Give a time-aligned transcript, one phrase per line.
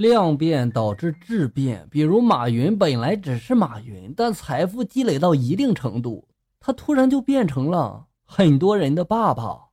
[0.00, 6.26] 量变导致质变，比如马云本来只是马云，但财富积累到一定程度，
[6.58, 9.69] 他突然就变成了很多人的爸爸。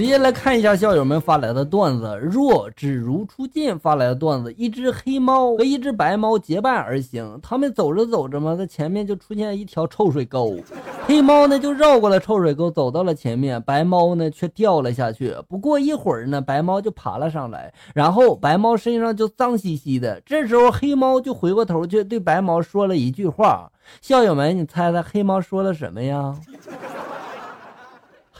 [0.00, 10.56] 接下来看一下校友们发来的段子，若只如初见发来的段子：一只黑猫和一只白猫结伴而行，他们走着走着嘛，在前面就出现一条臭水沟，
[11.06, 15.36] 黑猫呢就绕过了臭水沟，走到了前面，白猫呢却掉了下去。
[15.46, 20.18] 不过一会儿呢，白猫就爬了上来，然后白猫身上就脏兮兮的。
[20.24, 26.34] 这时候黑猫就回过头去对白猫说了一句话：“校友们，你猜猜黑猫说了什么呀？”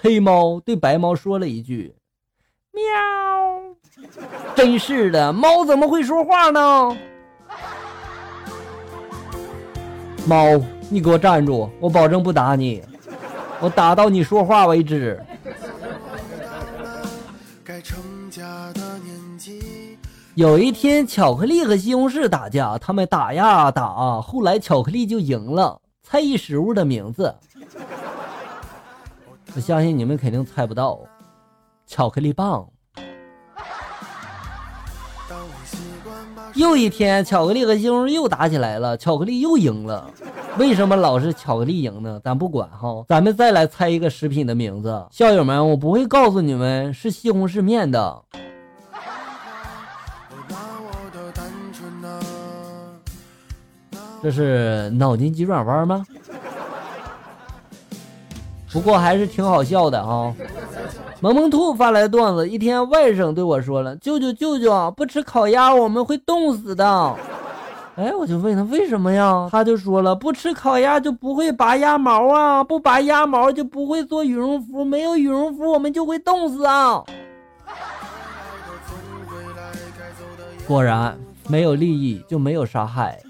[0.03, 1.95] 黑猫对白猫说了一句
[2.73, 2.83] ：“喵。”
[4.57, 6.97] 真是的，猫怎么会说话呢？
[10.27, 11.69] 猫，你给我站住！
[11.79, 12.83] 我保证不打你，
[13.61, 15.23] 我打到你说话为止。
[20.35, 25.79] 有一天，巧克力和西红柿打架，他们打呀打，后来巧克力就赢了。
[26.03, 27.35] 猜一食物的名字。
[29.55, 31.01] 我相信你们肯定猜不到，
[31.87, 32.67] 巧克力棒。
[36.55, 40.11] 又一天，巧克力和西红柿又打起来了，巧克力又赢了。
[40.59, 42.21] 为什么老是巧克力赢呢？
[42.25, 45.07] 咱不管哈，咱们再来猜一个食品的名字。
[45.11, 48.23] 校友们，我不会告诉你们是西红柿面的。
[54.23, 56.05] 这是脑筋急转弯吗？
[58.73, 60.33] 不过还是挺好笑的啊。
[61.21, 67.17] 萌萌兔发来段子：一天，外甥对我说了：“舅舅，舅舅，不吃烤鸭我们会冻死的。”
[67.97, 69.49] 哎，我就问他为什么呀？
[69.51, 77.03] 他就说了：“不吃烤鸭就不会拔鸭毛啊，不拔鸭毛就不会做羽绒服，没有羽绒服我们就会冻死啊。”
[80.67, 81.19] 果然，
[81.49, 83.21] 没有利益就没有杀害。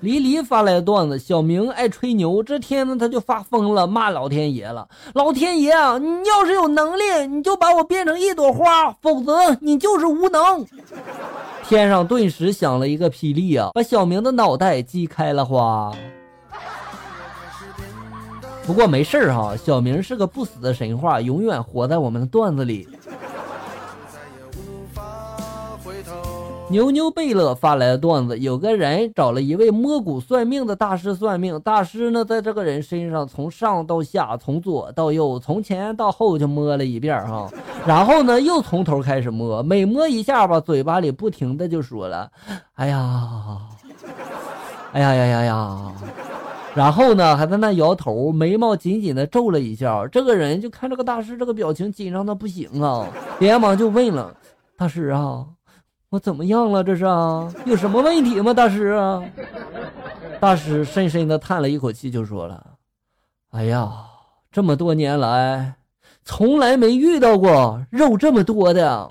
[0.00, 4.88] 黎黎发来段子：小明爱吹牛，这天呢他就发疯了，骂老天爷了。
[5.12, 10.64] 老天爷啊，你要是有能力，你就把我变成一朵花，否则你就是无能。
[11.64, 15.92] 天上顿时响了一个霹雳啊，把小明的脑袋击开了花。
[18.66, 22.88] 不过没事哈，小明是个不死的神话，永远活在我们的段子里。
[26.70, 37.50] 牛牛贝勒发来的段子：有个人找了一位摸骨算命的大师算命，大师呢在这个人身上从上到下，从左到右，从前到后就摸了一遍哈，
[37.84, 42.30] 然后呢又从头开始摸，每摸一下吧，嘴巴里不停的就说了
[42.74, 43.58] ：“哎呀，
[44.92, 45.92] 哎呀呀呀呀！”
[46.72, 50.06] 然后呢还在那摇头，眉毛紧紧的皱了一下。
[50.06, 53.08] 这个人就看这个大师这个表情紧张的不行啊，
[53.40, 54.32] 连忙就问了
[54.78, 55.44] ：“大师啊。”
[56.10, 56.82] 我怎么样了？
[56.82, 58.52] 这是啊，有什么问题吗？
[58.52, 59.22] 大师啊，
[60.40, 62.60] 大师深深的叹了一口气，就说了
[63.54, 63.92] ：“哎呀，
[64.50, 65.74] 这么多年来，
[66.24, 69.08] 从来没遇到过肉这么多的。”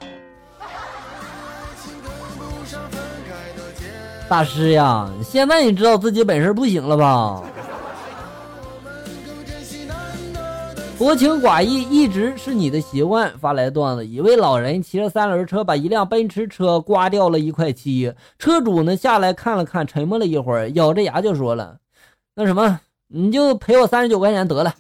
[4.27, 7.41] 大师呀，现在你知道自己本事不行了吧？
[10.99, 13.33] 薄情寡义一直是你的习惯。
[13.39, 18.13] 发来段子：一位老人骑着三轮车，把一辆奔驰车刮掉了一块漆。
[18.37, 21.77] 车主呢下来看了看，沉默了一会儿，咬着牙就说了
[22.35, 24.75] ：“那什么，你就赔我三十九块钱得了。”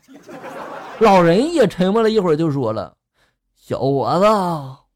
[0.99, 2.91] 老人也沉默了一会儿，就说了
[3.55, 4.25] ：“小伙子，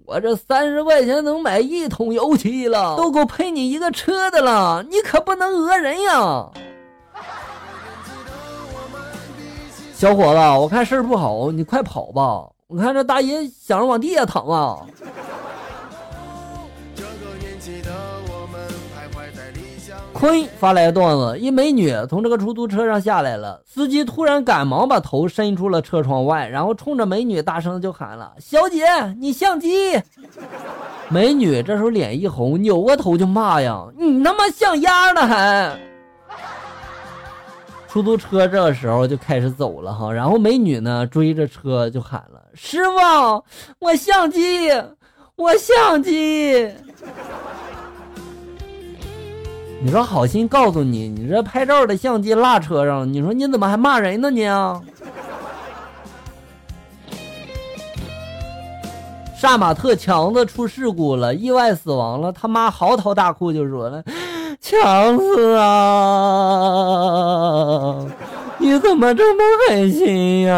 [0.05, 6.51] 我这三十块钱能买一桶油漆了，都够赔你一个车的了，你可不能讹人呀。”
[10.03, 12.45] 小伙子，我看事儿不好，你快跑吧！
[12.67, 14.81] 我看这大爷想着往地下躺啊。
[20.11, 28.85] 坤发来段子：一美女从这个出租车上下来了，司机突然赶忙把头伸出了车窗外，然后冲着美女大声就喊了：“小姐，
[29.21, 29.97] 你相机！”
[31.07, 35.79] 美女这时候脸一红，扭过头就骂呀：“你他妈像鸭呢还！”
[37.93, 43.43] 出租车这个时候就开始走了哈，然后美女呢追着车就喊了：“师傅，
[43.77, 44.71] 我相机，
[45.35, 46.71] 我相机。”
[49.79, 54.41] 你说好心告诉你，你这拍照的相机落车上了，你说你怎么还骂人呢你？
[59.37, 64.03] 杀马特强子出事故了，意外死亡了，他妈嚎啕大哭就说了。
[64.65, 65.67] 强子啊，
[68.57, 70.55] 你怎么这么狠心呀？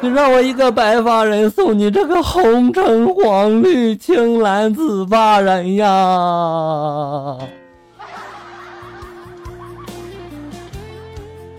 [0.00, 5.86] 你让我一个白发人送你这个红橙黄绿青蓝紫发人呀！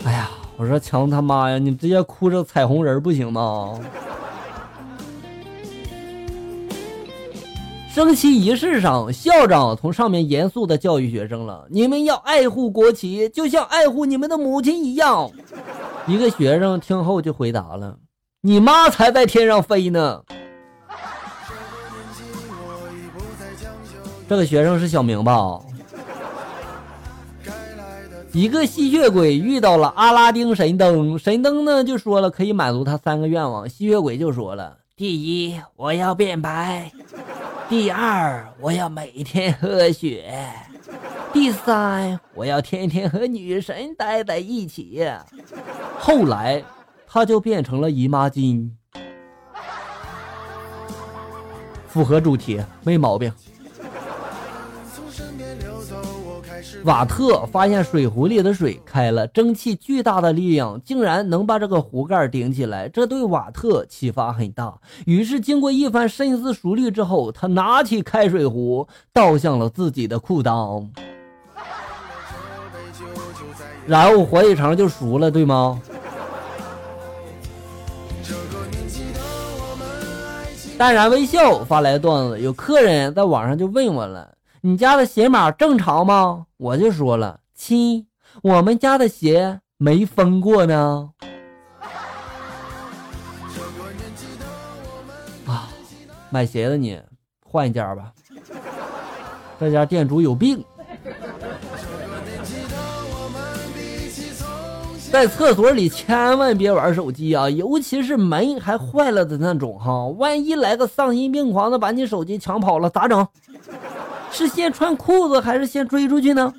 [0.04, 3.80] 哎呀，我说强他妈呀，你直接哭着彩虹人不行吗？
[7.98, 15.32] 升旗仪式上，校长从上面严肃的教育学生了：“你们要爱护国旗，就像爱护你们的母亲一样。”
[16.06, 17.98] 一个学生听后就回答了
[18.42, 20.22] ：“你妈才在天上飞呢。”
[24.30, 25.60] 这个学生是小明吧？
[28.32, 33.68] 一个吸血鬼遇到了阿拉丁神灯，神灯呢就说了可以满足他三个愿望。
[33.68, 36.92] 吸血鬼就说了：“第一，我要变白。”
[37.70, 40.24] 第二，我要每天喝血；
[41.32, 45.08] 第三，我要天天和女神待在一起。
[46.00, 46.64] 后来，
[47.06, 48.72] 他就变成了姨妈巾，
[51.88, 53.32] 符合主题，没毛病。
[56.88, 64.74] 瓦特发现水壶里的水开了，蒸汽巨大的力量竟然能把这个壶盖顶起来，这对瓦特启发很大。
[65.06, 70.88] 于是，经过一番深思熟虑之后，他拿起开水壶倒向了自己的裤裆，
[73.86, 75.82] 然后火腿肠就熟了，对吗？
[80.78, 84.37] 淡然微笑发来段子，有客人在网上就问我了。
[84.62, 86.48] 你家的鞋码正常吗？
[86.58, 88.08] 我就说了，亲，
[88.42, 91.12] 我们家的鞋没封过呢。
[95.46, 95.70] 啊，
[96.32, 97.00] 买鞋的你
[97.46, 98.12] 换一家吧，
[99.60, 100.64] 这家店主有病。
[105.12, 113.26] 在厕所里千万别玩手机啊，尤其是门还坏了的那种哈，万一来个丧心病狂的把你手机抢跑了咋整？
[114.32, 116.54] 是先穿裤子还是先追出去呢？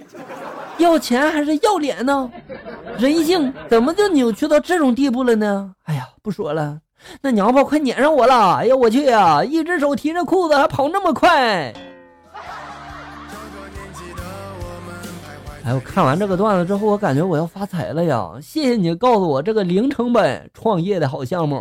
[0.79, 2.31] 要钱还是要脸呢？
[2.99, 5.73] 人性怎么就扭曲到这种地步了呢？
[5.85, 6.79] 哎呀，不说了，
[7.21, 8.55] 那娘炮快撵上我了！
[8.57, 11.73] 哎呀，我去呀，一只手提着裤子还跑那么快！
[15.65, 18.31] 哎，我看完这个段子之后，我感觉我要发财了呀！
[18.41, 21.61] 谢谢你告诉我这个零成本创业的好项目。